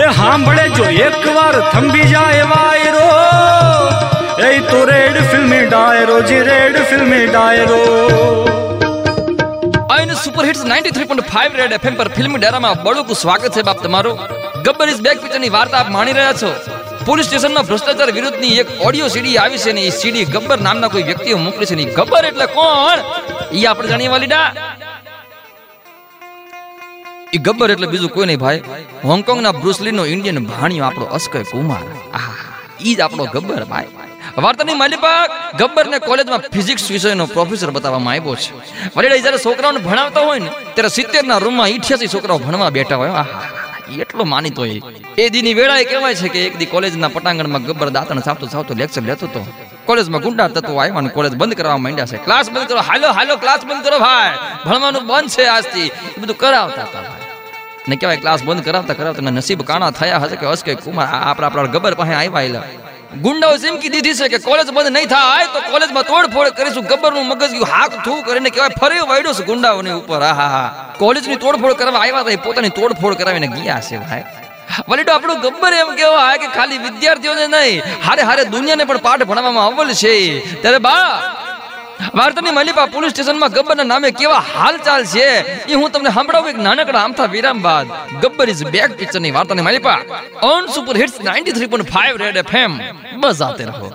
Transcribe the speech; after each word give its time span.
એ 0.00 0.02
સાંભળે 0.02 0.68
જો, 0.68 0.84
એકવાર 0.84 1.70
થંભી 1.70 2.04
જાય 2.04 2.42
વાયરો. 2.42 3.06
એ 4.46 4.60
તો 4.60 4.84
રેડ 4.84 5.30
ફિલ્મી 5.30 5.66
ડાયરો, 5.66 6.20
જી 6.22 6.40
રેડ 6.40 6.76
ફિલ્મી 6.82 7.26
ડાયરો. 7.26 7.80
આઈન 9.90 10.14
સુપર 10.14 10.44
હિટ્સ 10.44 10.64
93.5 10.64 11.54
રેડ 11.54 11.72
એફએમ 11.72 11.94
પર 11.94 12.08
ફિલ્મ 12.08 12.36
ડેરામાં 12.36 12.82
બડુકું 12.82 13.16
સ્વાગત 13.16 13.52
છે 13.56 13.62
બાપ 13.62 13.82
તમારું. 13.82 14.18
ગબ્બર 14.62 14.88
ઇઝ 14.88 15.00
બેક 15.00 15.22
પિક્ચરની 15.22 15.48
વાર્તા 15.48 15.78
આપ 15.78 15.90
માણી 15.90 16.12
રહ્યા 16.12 16.32
છો. 16.32 16.54
પોલીસ 17.06 17.26
સ્ટેશનના 17.26 17.62
ભ્રષ્ટાચાર 17.62 18.10
વિરુદ્ધની 18.10 18.48
એક 18.48 18.66
ઓડિયો 18.80 19.08
સીડી 19.08 19.36
આવી 19.36 19.58
છે 19.58 19.72
ને 19.72 19.80
એ 19.80 19.90
સીડી 19.90 20.24
ગબ્બર 20.24 20.60
નામના 20.60 20.88
કોઈ 20.88 21.02
વ્યક્તિએ 21.02 21.34
મોકલી 21.34 21.66
છે 21.66 21.74
ને 21.74 21.84
ગબ્બર 21.84 22.24
એટલે 22.24 22.46
કોણ? 22.46 22.98
એ 23.52 23.64
આપણે 23.64 23.88
જાણીએ 23.88 24.08
વાલીડા. 24.08 24.54
ઈ 27.34 27.38
ગબ્બર 27.38 27.70
એટલે 27.70 27.86
બીજું 27.86 28.10
કોઈ 28.10 28.26
નહીં 28.26 28.38
ભાઈ. 28.38 28.62
હોંગકોંગના 29.04 29.52
બ્રુસલીનો 29.52 30.04
ઇન્ડિયન 30.06 30.38
ભાણિયો 30.44 30.84
આપણો 30.84 31.06
અસ્કય 31.16 31.42
કુમાર. 31.42 31.84
ઈ 32.88 32.94
જ 32.94 33.00
આપણો 33.00 33.24
ગબ્બર 33.34 33.64
ભાઈ. 33.64 33.86
વાર્તાની 34.38 34.74
માલિપા 34.74 35.20
ગબ્બર 35.58 35.86
ને 35.86 35.98
કોલેજમાં 35.98 36.42
ફિઝિક્સ 36.54 36.90
વિષયનો 36.90 37.26
પ્રોફેસર 37.26 37.70
બતાવવામાં 37.70 38.14
આવ્યો 38.14 38.36
છે. 38.36 38.50
વડીડા 38.96 39.16
જ્યારે 39.16 39.38
છોકરાઓને 39.38 39.80
ભણાવતા 39.86 40.20
હોય 40.20 40.38
ને, 40.38 40.50
ત્યારે 40.74 40.88
સિત્તેર 40.88 41.24
ના 41.24 41.38
રૂમમાં 41.38 41.68
ઇઠ્યાસી 41.76 42.12
છોકરાઓ 42.14 42.38
ભણવા 42.38 42.70
બેઠા 42.70 42.96
હોય. 42.96 43.08
આહા 43.08 43.42
એટલો 44.02 44.24
માનીતો 44.24 44.62
હોય 44.62 44.80
એ 45.18 45.28
દીની 45.28 45.54
વેળાએ 45.54 45.84
કહેવાય 45.84 46.14
છે 46.14 46.28
કે 46.28 46.40
એક 46.46 46.58
દી 46.58 46.66
કોલેજના 46.66 47.08
પટાંગણમાં 47.08 47.62
ગબ્બર 47.62 47.88
દાંતણ 47.88 48.20
સાવતો 48.20 48.46
સાવતો 48.46 48.74
લેક્ચર 48.74 49.02
લેતો 49.02 49.26
હતો. 49.26 49.40
કોલેજમાં 49.84 50.20
ગુંડા 50.20 50.48
તત્વો 50.48 50.76
આવ્યા 50.80 51.00
અને 51.02 51.10
કોલેજ 51.16 51.34
બંધ 51.34 51.54
કરવા 51.54 51.76
માંડ્યા 51.76 52.06
છે. 52.06 52.18
ક્લાસ 52.26 52.50
બંધ 52.50 52.68
કરો, 52.68 52.80
હાલો 52.80 53.08
હાલો, 53.12 53.36
ક્લાસ 53.36 53.64
બંધ 53.64 53.84
કરો 53.84 53.98
ભાઈ. 53.98 54.30
ભણવાનું 54.66 55.06
બંધ 55.06 55.28
છે 55.28 55.44
આજથી. 55.46 55.86
એ 56.16 56.18
બધું 56.20 56.38
કરાવતા 56.38 56.82
હતા 56.82 57.19
ને 57.90 57.96
કહેવાય 58.00 58.22
ક્લાસ 58.24 58.42
બંધ 58.48 58.64
કરાવતા 58.68 58.98
કરાવતા 59.00 59.34
નસીબ 59.38 59.60
કાણા 59.70 59.90
થયા 60.00 60.22
હશે 60.24 60.36
કે 60.42 60.46
અસ્કે 60.54 60.72
કુમાર 60.84 61.08
આપણા 61.18 61.48
આપણા 61.50 61.72
ગબર 61.74 61.94
પાસે 62.00 62.14
આવ્યા 62.20 62.46
એલા. 62.50 62.66
ગુંડાઓ 63.24 63.54
ચીમકી 63.62 63.90
દીધી 63.94 64.18
છે 64.18 64.26
કે 64.32 64.38
કોલેજ 64.48 64.68
બંધ 64.74 64.90
નહીં 64.96 65.08
થાય 65.12 65.46
તો 65.54 65.60
કોલેજમાં 65.70 66.04
તોડફોડ 66.10 66.52
કરીશું 66.58 66.84
ગબ્બરનું 66.90 67.26
મગજ 67.30 67.52
હાથ 67.72 67.96
થૂ 68.04 68.18
કરીને 68.28 68.50
કહેવાય 68.54 68.78
ફરી 68.82 69.02
વાયડો 69.10 69.32
છે 69.38 69.46
ગુંડાઓની 69.48 69.96
ઉપર. 70.00 70.20
આહા 70.28 70.50
હા 70.54 70.68
કોલેજની 71.00 71.40
તોડફોડ 71.44 71.74
કરવા 71.80 72.02
આવ્યા 72.04 72.22
હતા, 72.22 72.36
એ 72.38 72.44
પોતાની 72.46 72.76
તોડફોડ 72.78 73.18
કરાવીને 73.20 73.48
ગયા 73.56 73.80
છે 73.88 73.98
ભાઈ. 74.04 74.24
વલીડો, 74.90 75.12
આપણું 75.14 75.38
ગબ્બર 75.44 75.72
એમ 75.82 75.90
કેવા 76.00 76.32
કે 76.42 76.48
ખાલી 76.56 76.80
વિદ્યાર્થીઓને 76.86 77.46
નહીં, 77.54 77.78
હારે 78.06 78.22
હારે 78.28 78.42
દુનિયાને 78.54 78.84
પણ 78.90 79.04
પાઠ 79.06 79.24
ભણવામાં 79.30 79.66
અવ્વલ 79.70 79.90
છે. 80.02 80.14
ત્યારે 80.62 80.80
બા 80.88 81.06
વાર્તાની 82.20 82.54
માલિપા 82.58 82.86
પોલીસ 82.94 83.12
સ્ટેશનમાં 83.14 83.54
ગબ્બરના 83.56 83.88
નામે 83.92 84.08
કેવા 84.20 84.42
હાલચાલ 84.54 85.02
છે, 85.14 85.28
એ 85.72 85.74
હું 85.80 85.88
તમને 85.92 86.10
સંભળાવું 86.16 86.50
એક 86.52 86.60
નાનકડા 86.66 87.02
આમથા 87.04 87.30
વિરામ 87.34 87.58
બાદ. 87.66 87.86
ગબ્બર 88.22 88.48
ઇઝ 88.54 88.64
બેક 88.74 88.90
પિક્ચરની 89.00 89.34
વાર્તાની 89.38 89.66
મલિપા. 89.68 90.00
On 90.52 90.62
super 90.74 90.94
hits 91.02 91.18
93.5 91.26 92.22
red 92.22 92.36
FM 92.44 92.72
બસ 93.20 93.42
આતે 93.48 93.64
રહો. 93.70 93.90